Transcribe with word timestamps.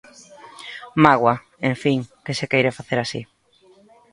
Mágoa, 1.03 1.35
en 1.69 1.75
fin, 1.83 1.99
que 2.25 2.37
se 2.39 2.49
queira 2.51 2.77
facer 2.79 2.97
así. 3.01 3.21